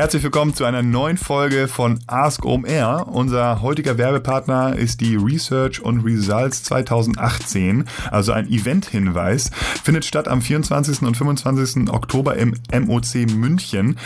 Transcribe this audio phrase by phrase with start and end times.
[0.00, 3.06] Herzlich willkommen zu einer neuen Folge von Ask OMR.
[3.12, 9.50] Unser heutiger Werbepartner ist die Research und Results 2018, also ein Event-Hinweis.
[9.84, 11.02] Findet statt am 24.
[11.02, 11.90] und 25.
[11.90, 13.98] Oktober im MOC München.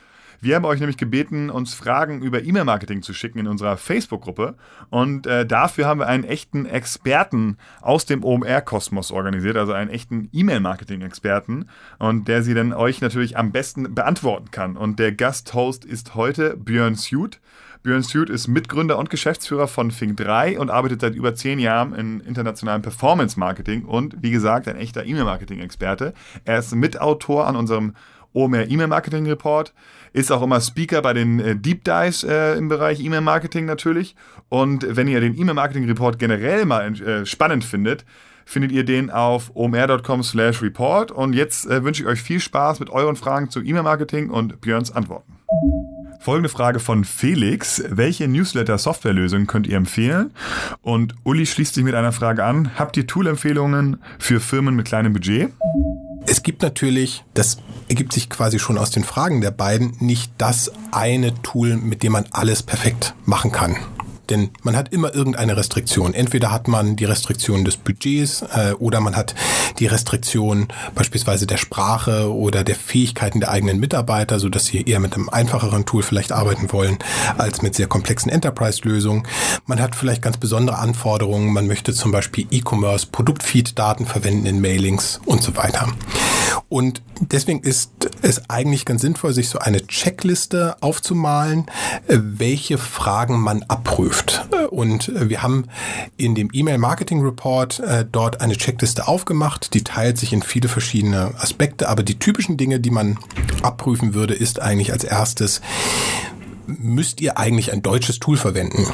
[0.41, 4.55] Wir haben euch nämlich gebeten, uns Fragen über E-Mail-Marketing zu schicken in unserer Facebook-Gruppe.
[4.89, 10.29] Und äh, dafür haben wir einen echten Experten aus dem OMR-Kosmos organisiert, also einen echten
[10.33, 11.69] E-Mail-Marketing-Experten.
[11.99, 14.75] Und der sie dann euch natürlich am besten beantworten kann.
[14.75, 17.39] Und der Gasthost ist heute Björn Suit.
[17.81, 22.19] Björn Stewart ist Mitgründer und Geschäftsführer von Fink3 und arbeitet seit über zehn Jahren in
[22.19, 26.13] internationalem Performance-Marketing und wie gesagt ein echter E-Mail-Marketing-Experte.
[26.43, 27.93] Er ist Mitautor an unserem
[28.33, 29.73] OMR E-Mail-Marketing-Report,
[30.11, 34.15] ist auch immer Speaker bei den äh, Deep Dives äh, im Bereich E-Mail-Marketing natürlich.
[34.49, 38.03] Und wenn ihr den E-Mail-Marketing-Report generell mal äh, spannend findet,
[38.43, 41.11] findet ihr den auf omr.com slash report.
[41.13, 44.91] Und jetzt äh, wünsche ich euch viel Spaß mit euren Fragen zu E-Mail-Marketing und Björns
[44.91, 45.38] Antworten.
[46.21, 47.81] Folgende Frage von Felix.
[47.87, 50.31] Welche Newsletter-Softwarelösung könnt ihr empfehlen?
[50.81, 52.77] Und Uli schließt sich mit einer Frage an.
[52.77, 55.53] Habt ihr Tool-Empfehlungen für Firmen mit kleinem Budget?
[56.27, 60.73] Es gibt natürlich, das ergibt sich quasi schon aus den Fragen der beiden, nicht das
[60.91, 63.77] eine Tool, mit dem man alles perfekt machen kann.
[64.29, 66.13] Denn man hat immer irgendeine Restriktion.
[66.13, 69.35] Entweder hat man die Restriktion des Budgets äh, oder man hat
[69.79, 74.99] die Restriktion beispielsweise der Sprache oder der Fähigkeiten der eigenen Mitarbeiter, so dass sie eher
[74.99, 76.97] mit einem einfacheren Tool vielleicht arbeiten wollen
[77.37, 79.27] als mit sehr komplexen Enterprise-Lösungen.
[79.65, 81.53] Man hat vielleicht ganz besondere Anforderungen.
[81.53, 85.87] Man möchte zum Beispiel E-Commerce, Produktfeed-Daten verwenden in Mailings und so weiter.
[86.69, 91.65] Und deswegen ist es eigentlich ganz sinnvoll, sich so eine Checkliste aufzumalen,
[92.07, 94.47] äh, welche Fragen man abprüft.
[94.69, 95.65] Und äh, wir haben
[96.17, 101.89] in dem E-Mail-Marketing-Report äh, dort eine Checkliste aufgemacht, die teilt sich in viele verschiedene Aspekte,
[101.89, 103.17] aber die typischen Dinge, die man
[103.61, 105.61] abprüfen würde, ist eigentlich als erstes,
[106.67, 108.85] müsst ihr eigentlich ein deutsches Tool verwenden,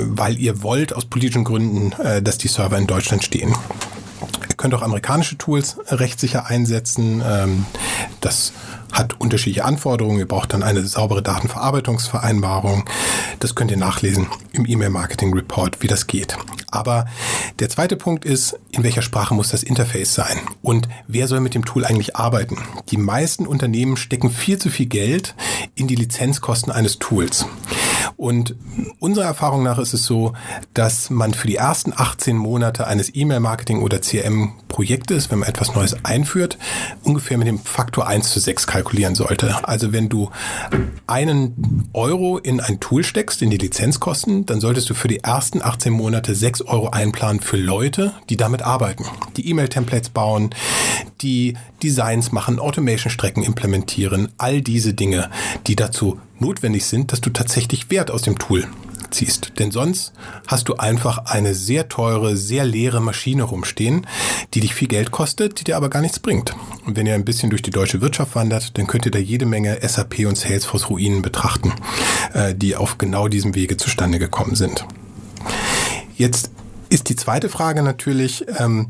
[0.00, 3.54] weil ihr wollt aus politischen Gründen, dass die Server in Deutschland stehen.
[4.66, 7.22] Könnt auch amerikanische Tools rechtssicher einsetzen.
[7.24, 7.66] Ähm,
[8.26, 8.52] das
[8.92, 10.18] hat unterschiedliche Anforderungen.
[10.18, 12.84] Ihr braucht dann eine saubere Datenverarbeitungsvereinbarung.
[13.40, 16.36] Das könnt ihr nachlesen im E-Mail-Marketing-Report, wie das geht.
[16.70, 17.06] Aber
[17.60, 20.40] der zweite Punkt ist, in welcher Sprache muss das Interface sein?
[20.62, 22.58] Und wer soll mit dem Tool eigentlich arbeiten?
[22.90, 25.34] Die meisten Unternehmen stecken viel zu viel Geld
[25.74, 27.46] in die Lizenzkosten eines Tools.
[28.16, 28.54] Und
[28.98, 30.32] unserer Erfahrung nach ist es so,
[30.72, 36.04] dass man für die ersten 18 Monate eines E-Mail-Marketing oder CRM-Projektes, wenn man etwas Neues
[36.04, 36.56] einführt,
[37.02, 39.68] ungefähr mit dem Faktor 1 zu 6 kalkulieren sollte.
[39.68, 40.30] Also wenn du
[41.06, 45.60] einen Euro in ein Tool steckst, in die Lizenzkosten, dann solltest du für die ersten
[45.60, 49.04] 18 Monate 6 Euro einplanen für Leute, die damit arbeiten,
[49.36, 50.50] die E-Mail-Templates bauen,
[51.20, 55.30] die Designs machen, Automation-Strecken implementieren, all diese Dinge,
[55.66, 58.66] die dazu notwendig sind, dass du tatsächlich Wert aus dem Tool
[59.16, 59.52] ziehst.
[59.58, 60.12] Denn sonst
[60.46, 64.06] hast du einfach eine sehr teure, sehr leere Maschine rumstehen,
[64.54, 66.54] die dich viel Geld kostet, die dir aber gar nichts bringt.
[66.86, 69.46] Und wenn ihr ein bisschen durch die deutsche Wirtschaft wandert, dann könnt ihr da jede
[69.46, 71.72] Menge SAP und Salesforce Ruinen betrachten,
[72.32, 74.84] äh, die auf genau diesem Wege zustande gekommen sind.
[76.16, 76.50] Jetzt
[76.88, 78.88] ist die zweite Frage natürlich, ähm,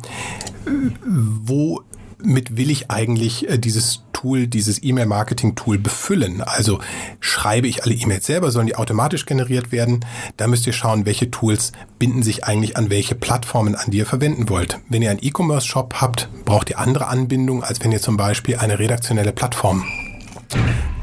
[1.04, 1.82] wo
[2.18, 6.42] will ich eigentlich äh, dieses Tool dieses E-Mail-Marketing-Tool befüllen.
[6.42, 6.80] Also
[7.20, 10.04] schreibe ich alle E-Mails selber, sollen die automatisch generiert werden?
[10.36, 11.70] Da müsst ihr schauen, welche Tools
[12.00, 14.80] binden sich eigentlich an welche Plattformen an, die ihr verwenden wollt.
[14.88, 18.80] Wenn ihr einen E-Commerce-Shop habt, braucht ihr andere Anbindungen, als wenn ihr zum Beispiel eine
[18.80, 19.84] redaktionelle Plattform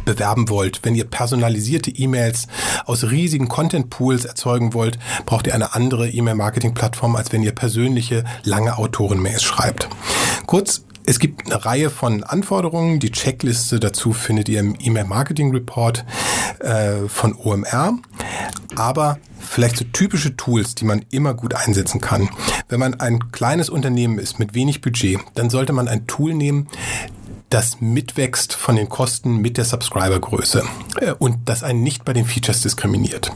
[0.03, 2.47] bewerben wollt, wenn ihr personalisierte E-Mails
[2.85, 8.77] aus riesigen Content-Pools erzeugen wollt, braucht ihr eine andere E-Mail-Marketing-Plattform, als wenn ihr persönliche, lange
[8.77, 9.87] Autoren-Mails schreibt.
[10.45, 12.99] Kurz, es gibt eine Reihe von Anforderungen.
[12.99, 16.05] Die Checkliste dazu findet ihr im E-Mail-Marketing-Report
[16.59, 17.97] äh, von OMR.
[18.75, 22.29] Aber vielleicht so typische Tools, die man immer gut einsetzen kann.
[22.69, 26.67] Wenn man ein kleines Unternehmen ist mit wenig Budget, dann sollte man ein Tool nehmen,
[27.49, 30.63] das mitwächst von den Kosten mit der Subscribergröße
[31.01, 33.31] äh, und das einen nicht bei den Features diskriminiert.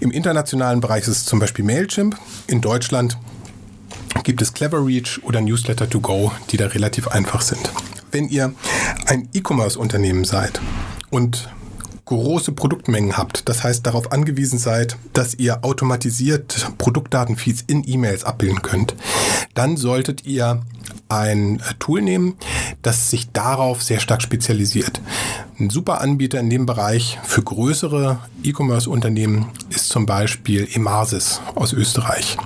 [0.00, 2.16] Im internationalen Bereich ist es zum Beispiel Mailchimp.
[2.46, 3.18] In Deutschland
[4.24, 7.70] gibt es Cleverreach oder Newsletter to go, die da relativ einfach sind.
[8.10, 8.54] Wenn ihr
[9.06, 10.60] ein E-Commerce-Unternehmen seid
[11.10, 11.48] und
[12.04, 18.60] große Produktmengen habt, das heißt darauf angewiesen seid, dass ihr automatisiert Produktdatenfeeds in E-Mails abbilden
[18.62, 18.94] könnt,
[19.54, 20.62] dann solltet ihr
[21.08, 22.36] ein Tool nehmen,
[22.80, 25.00] das sich darauf sehr stark spezialisiert.
[25.58, 32.36] Ein super Anbieter in dem Bereich für größere E-Commerce-Unternehmen ist zum Beispiel Emasis aus Österreich.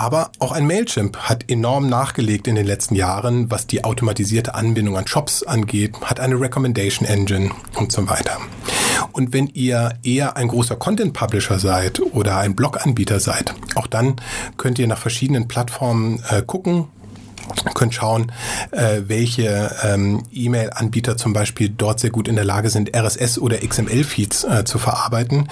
[0.00, 4.96] Aber auch ein Mailchimp hat enorm nachgelegt in den letzten Jahren, was die automatisierte Anbindung
[4.96, 8.38] an Shops angeht, hat eine Recommendation Engine und so weiter.
[9.12, 14.16] Und wenn ihr eher ein großer Content Publisher seid oder ein Blog-Anbieter seid, auch dann
[14.56, 16.86] könnt ihr nach verschiedenen Plattformen äh, gucken,
[17.74, 18.32] könnt schauen,
[18.70, 23.58] äh, welche ähm, E-Mail-Anbieter zum Beispiel dort sehr gut in der Lage sind, RSS oder
[23.58, 25.48] XML-Feeds äh, zu verarbeiten.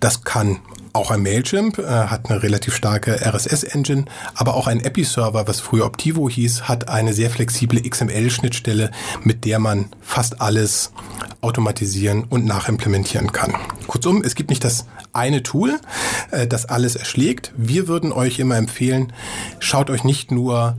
[0.00, 0.60] Das kann
[0.92, 5.86] auch ein Mailchimp äh, hat eine relativ starke RSS-Engine, aber auch ein Epi-Server, was früher
[5.86, 8.90] Optivo hieß, hat eine sehr flexible XML-Schnittstelle,
[9.22, 10.92] mit der man fast alles
[11.42, 13.54] automatisieren und nachimplementieren kann.
[13.86, 15.78] Kurzum, es gibt nicht das eine Tool,
[16.32, 17.52] äh, das alles erschlägt.
[17.56, 19.12] Wir würden euch immer empfehlen,
[19.60, 20.76] schaut euch nicht nur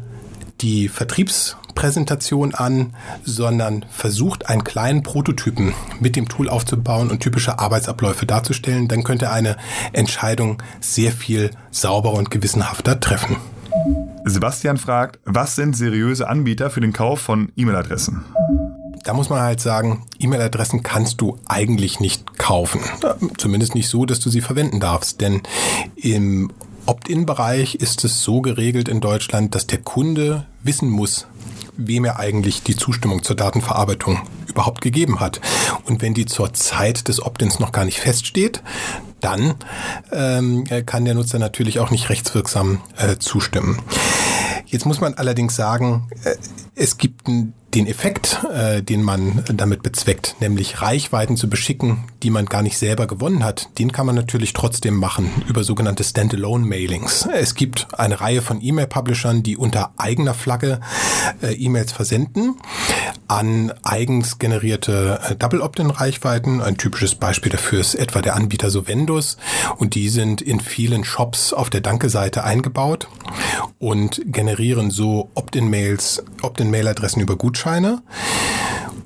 [0.61, 2.93] die Vertriebspräsentation an,
[3.23, 8.87] sondern versucht einen kleinen Prototypen mit dem Tool aufzubauen und typische Arbeitsabläufe darzustellen.
[8.87, 9.57] Dann könnt ihr eine
[9.93, 13.37] Entscheidung sehr viel sauberer und gewissenhafter treffen.
[14.23, 18.23] Sebastian fragt, was sind seriöse Anbieter für den Kauf von E-Mail-Adressen?
[19.03, 22.81] Da muss man halt sagen, E-Mail-Adressen kannst du eigentlich nicht kaufen.
[23.37, 25.21] Zumindest nicht so, dass du sie verwenden darfst.
[25.21, 25.41] Denn
[25.95, 26.51] im
[26.85, 31.27] Opt-in-Bereich ist es so geregelt in Deutschland, dass der Kunde wissen muss,
[31.77, 35.41] wem er eigentlich die Zustimmung zur Datenverarbeitung überhaupt gegeben hat.
[35.85, 38.61] Und wenn die zur Zeit des Opt-ins noch gar nicht feststeht,
[39.19, 39.55] dann
[40.11, 43.79] ähm, kann der Nutzer natürlich auch nicht rechtswirksam äh, zustimmen.
[44.65, 46.35] Jetzt muss man allerdings sagen, äh,
[46.75, 47.27] es gibt
[47.73, 52.77] den Effekt, äh, den man damit bezweckt, nämlich Reichweiten zu beschicken, die man gar nicht
[52.77, 57.27] selber gewonnen hat, den kann man natürlich trotzdem machen über sogenannte Standalone-Mailings.
[57.33, 60.81] Es gibt eine Reihe von E-Mail-Publishern, die unter eigener Flagge
[61.41, 62.55] äh, E-Mails versenden
[63.31, 66.61] an eigens generierte äh, Double-Opt-in-Reichweiten.
[66.61, 69.37] Ein typisches Beispiel dafür ist etwa der Anbieter Sovendus
[69.77, 73.07] und die sind in vielen Shops auf der Danke-Seite eingebaut
[73.79, 78.01] und generieren so Opt-in-Mails, Opt-in-Mail-Adressen über Gutscheine Gutscheine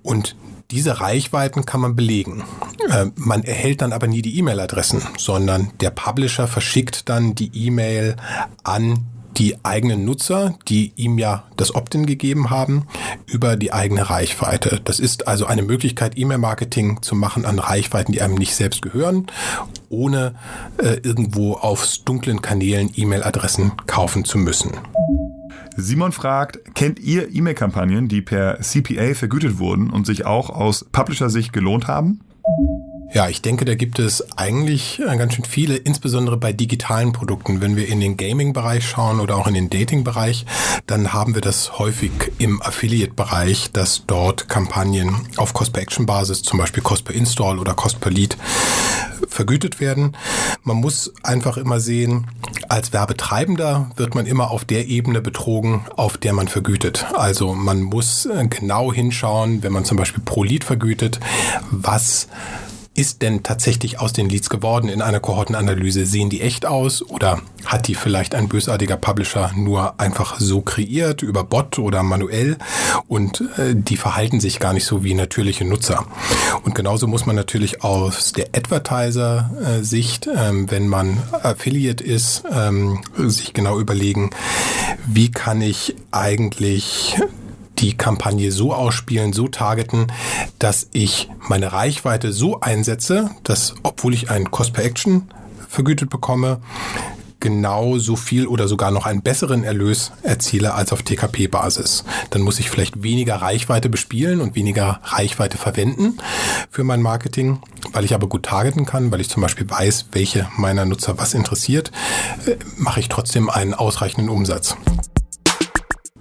[0.02, 0.36] und
[0.72, 2.44] diese Reichweiten kann man belegen.
[2.90, 8.16] Äh, man erhält dann aber nie die E-Mail-Adressen, sondern der Publisher verschickt dann die E-Mail
[8.64, 9.06] an
[9.38, 12.88] die eigenen Nutzer, die ihm ja das Opt-in gegeben haben,
[13.26, 14.82] über die eigene Reichweite.
[14.84, 19.28] Das ist also eine Möglichkeit, E-Mail-Marketing zu machen an Reichweiten, die einem nicht selbst gehören,
[19.90, 20.36] ohne
[20.78, 24.72] äh, irgendwo auf dunklen Kanälen E-Mail-Adressen kaufen zu müssen.
[25.78, 31.52] Simon fragt, kennt ihr E-Mail-Kampagnen, die per CPA vergütet wurden und sich auch aus Publisher-Sicht
[31.52, 32.22] gelohnt haben?
[33.16, 37.62] Ja, ich denke, da gibt es eigentlich äh, ganz schön viele, insbesondere bei digitalen Produkten.
[37.62, 40.46] Wenn wir in den Gaming-Bereich schauen oder auch in den Dating-Bereich,
[40.86, 47.58] dann haben wir das häufig im Affiliate-Bereich, dass dort Kampagnen auf Cost-per-Action-Basis, zum Beispiel Cost-per-Install
[47.58, 48.36] oder Cost-per-Lead,
[49.30, 50.18] vergütet werden.
[50.64, 52.28] Man muss einfach immer sehen,
[52.68, 57.06] als Werbetreibender wird man immer auf der Ebene betrogen, auf der man vergütet.
[57.14, 61.22] Also man muss äh, genau hinschauen, wenn man zum Beispiel pro Lead vergütet,
[61.72, 62.28] was
[62.96, 66.06] ist denn tatsächlich aus den Leads geworden in einer Kohortenanalyse?
[66.06, 71.22] Sehen die echt aus oder hat die vielleicht ein bösartiger Publisher nur einfach so kreiert
[71.22, 72.58] über Bot oder manuell
[73.08, 76.06] und äh, die verhalten sich gar nicht so wie natürliche Nutzer?
[76.64, 83.54] Und genauso muss man natürlich aus der Advertiser-Sicht, ähm, wenn man Affiliate ist, ähm, sich
[83.54, 84.30] genau überlegen,
[85.06, 87.18] wie kann ich eigentlich
[87.80, 90.08] die Kampagne so ausspielen, so targeten,
[90.60, 95.30] dass ich meine Reichweite so einsetze, dass, obwohl ich ein Cost per Action
[95.68, 96.62] vergütet bekomme,
[97.46, 102.04] genau so viel oder sogar noch einen besseren Erlös erziele als auf TKP-Basis.
[102.32, 106.18] Dann muss ich vielleicht weniger Reichweite bespielen und weniger Reichweite verwenden
[106.72, 107.60] für mein Marketing,
[107.92, 111.36] weil ich aber gut targeten kann, weil ich zum Beispiel weiß, welche meiner Nutzer was
[111.36, 111.92] interessiert,
[112.48, 114.76] äh, mache ich trotzdem einen ausreichenden Umsatz.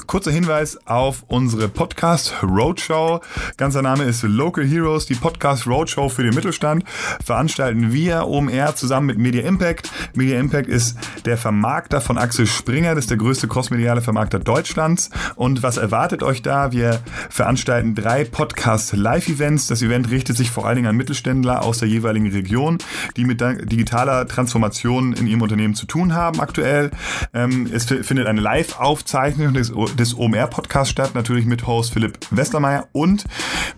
[0.07, 3.21] Kurzer Hinweis auf unsere Podcast Roadshow.
[3.57, 6.85] Ganzer Name ist Local Heroes, die Podcast Roadshow für den Mittelstand.
[7.25, 9.91] Veranstalten wir OMR zusammen mit Media Impact.
[10.15, 15.11] Media Impact ist der Vermarkter von Axel Springer, das ist der größte crossmediale Vermarkter Deutschlands.
[15.37, 16.73] Und was erwartet euch da?
[16.73, 19.67] Wir veranstalten drei Podcast Live-Events.
[19.67, 22.79] Das Event richtet sich vor allen Dingen an Mittelständler aus der jeweiligen Region,
[23.17, 26.91] die mit digitaler Transformation in ihrem Unternehmen zu tun haben aktuell.
[27.33, 33.25] Ähm, es findet eine Live-Aufzeichnung des des OMR-Podcasts statt, natürlich mit Host Philipp Westermeier und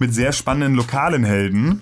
[0.01, 1.81] mit sehr spannenden lokalen Helden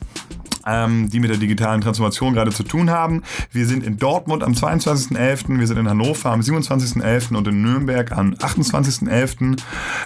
[0.66, 3.22] ähm, die mit der digitalen Transformation gerade zu tun haben.
[3.50, 7.36] Wir sind in Dortmund am 22.11., wir sind in Hannover am 27.11.
[7.36, 9.58] und in Nürnberg am 28.11.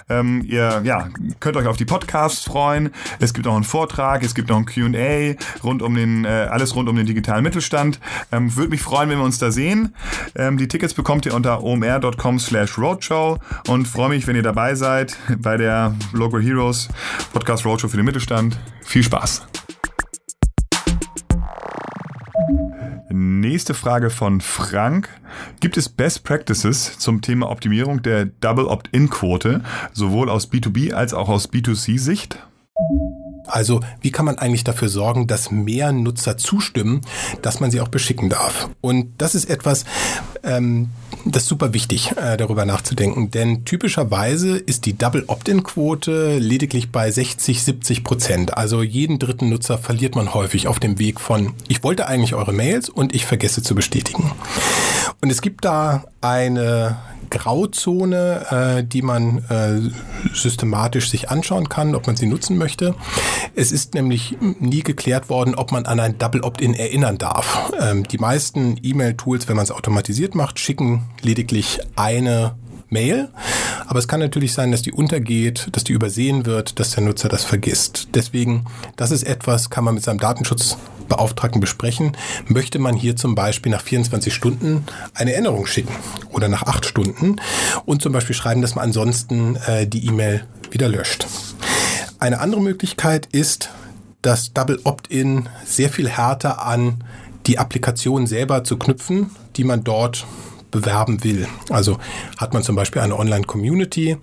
[0.09, 2.89] Ähm, ihr ja, könnt euch auf die Podcasts freuen.
[3.19, 6.75] Es gibt auch einen Vortrag, es gibt noch ein Q&A rund um den, äh, alles
[6.75, 7.99] rund um den digitalen Mittelstand.
[8.31, 9.95] Ähm, Würde mich freuen, wenn wir uns da sehen.
[10.35, 14.75] Ähm, die Tickets bekommt ihr unter omr.com slash roadshow und freue mich, wenn ihr dabei
[14.75, 16.89] seid bei der Local Heroes
[17.33, 18.57] Podcast Roadshow für den Mittelstand.
[18.83, 19.58] Viel Spaß!
[23.11, 25.09] Nächste Frage von Frank.
[25.59, 29.61] Gibt es Best Practices zum Thema Optimierung der Double Opt-in-Quote,
[29.93, 32.37] sowohl aus B2B als auch aus B2C-Sicht?
[33.49, 37.01] Also wie kann man eigentlich dafür sorgen, dass mehr Nutzer zustimmen,
[37.41, 38.69] dass man sie auch beschicken darf?
[38.81, 39.85] Und das ist etwas,
[40.43, 40.89] ähm,
[41.25, 43.31] das ist super wichtig, äh, darüber nachzudenken.
[43.31, 48.57] Denn typischerweise ist die Double Opt-in-Quote lediglich bei 60, 70 Prozent.
[48.57, 52.53] Also jeden dritten Nutzer verliert man häufig auf dem Weg von, ich wollte eigentlich eure
[52.53, 54.31] Mails und ich vergesse zu bestätigen.
[55.21, 56.97] Und es gibt da eine
[57.29, 59.79] Grauzone, äh, die man äh,
[60.33, 62.95] systematisch sich anschauen kann, ob man sie nutzen möchte.
[63.55, 67.71] Es ist nämlich nie geklärt worden, ob man an ein Double Opt-in erinnern darf.
[67.79, 72.55] Ähm, die meisten E-Mail-Tools, wenn man es automatisiert macht, schicken lediglich eine
[72.89, 73.29] Mail.
[73.87, 77.29] Aber es kann natürlich sein, dass die untergeht, dass die übersehen wird, dass der Nutzer
[77.29, 78.09] das vergisst.
[78.13, 80.19] Deswegen, das ist etwas, kann man mit seinem
[81.09, 82.15] Datenschutzbeauftragten besprechen.
[82.47, 85.93] Möchte man hier zum Beispiel nach 24 Stunden eine Änderung schicken
[86.31, 87.37] oder nach 8 Stunden
[87.85, 91.25] und zum Beispiel schreiben, dass man ansonsten äh, die E-Mail wieder löscht.
[92.19, 93.69] Eine andere Möglichkeit ist,
[94.21, 97.03] das Double Opt-in sehr viel härter an
[97.47, 100.27] die Applikation selber zu knüpfen, die man dort
[100.71, 101.47] bewerben will.
[101.69, 101.97] Also
[102.37, 104.17] hat man zum Beispiel eine Online-Community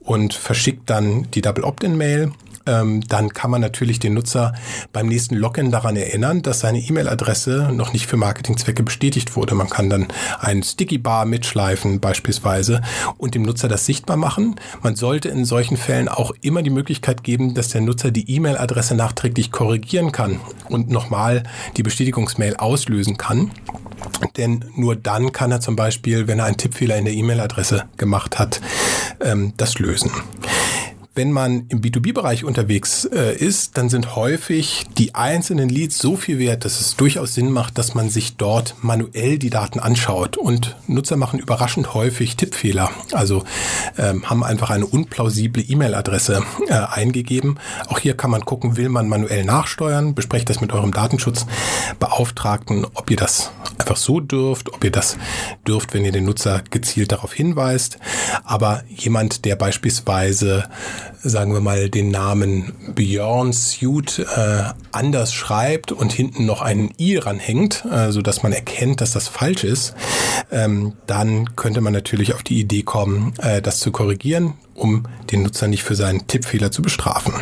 [0.00, 2.32] und verschickt dann die Double Opt-in-Mail
[2.68, 4.52] ähm, dann kann man natürlich den Nutzer
[4.92, 9.54] beim nächsten Login daran erinnern, dass seine E-Mail-Adresse noch nicht für Marketingzwecke bestätigt wurde.
[9.54, 10.06] Man kann dann
[10.38, 12.82] einen Sticky Bar mitschleifen beispielsweise
[13.16, 14.56] und dem Nutzer das sichtbar machen.
[14.82, 18.94] Man sollte in solchen Fällen auch immer die Möglichkeit geben, dass der Nutzer die E-Mail-Adresse
[18.94, 21.44] nachträglich korrigieren kann und nochmal
[21.76, 23.50] die Bestätigungsmail auslösen kann.
[24.36, 28.38] Denn nur dann kann er zum Beispiel, wenn er einen Tippfehler in der E-Mail-Adresse gemacht
[28.38, 28.60] hat,
[29.20, 30.10] ähm, das lösen
[31.18, 36.38] wenn man im B2B-Bereich unterwegs äh, ist, dann sind häufig die einzelnen Leads so viel
[36.38, 40.36] wert, dass es durchaus Sinn macht, dass man sich dort manuell die Daten anschaut.
[40.36, 42.92] Und Nutzer machen überraschend häufig Tippfehler.
[43.10, 43.42] Also
[43.98, 47.58] ähm, haben einfach eine unplausible E-Mail-Adresse äh, eingegeben.
[47.88, 50.14] Auch hier kann man gucken, will man manuell nachsteuern?
[50.14, 55.16] Besprecht das mit eurem Datenschutzbeauftragten, ob ihr das einfach so dürft, ob ihr das
[55.66, 57.98] dürft, wenn ihr den Nutzer gezielt darauf hinweist.
[58.44, 60.68] Aber jemand, der beispielsweise
[61.22, 64.62] sagen wir mal, den Namen Björn Suit äh,
[64.92, 69.28] anders schreibt und hinten noch ein i ranhängt, äh, so dass man erkennt, dass das
[69.28, 69.94] falsch ist,
[70.50, 75.42] ähm, dann könnte man natürlich auf die Idee kommen, äh, das zu korrigieren, um den
[75.42, 77.34] Nutzer nicht für seinen Tippfehler zu bestrafen.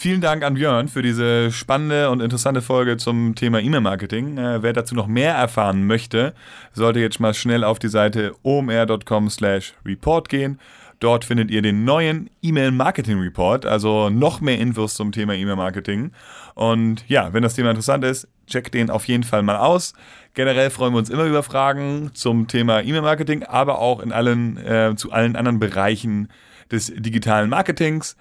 [0.00, 4.38] Vielen Dank an Björn für diese spannende und interessante Folge zum Thema E-Mail-Marketing.
[4.38, 6.34] Äh, wer dazu noch mehr erfahren möchte,
[6.72, 10.60] sollte jetzt mal schnell auf die Seite omr.com slash report gehen
[11.00, 16.10] Dort findet ihr den neuen E-Mail-Marketing-Report, also noch mehr Infos zum Thema E-Mail-Marketing.
[16.54, 19.92] Und ja, wenn das Thema interessant ist, checkt den auf jeden Fall mal aus.
[20.34, 24.94] Generell freuen wir uns immer über Fragen zum Thema E-Mail-Marketing, aber auch in allen, äh,
[24.96, 26.28] zu allen anderen Bereichen
[26.70, 28.16] des digitalen Marketings.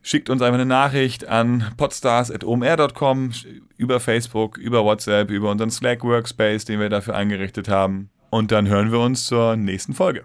[0.00, 3.30] Schickt uns einfach eine Nachricht an podstars.omr.com
[3.76, 8.10] über Facebook, über WhatsApp, über unseren Slack Workspace, den wir dafür eingerichtet haben.
[8.30, 10.24] Und dann hören wir uns zur nächsten Folge.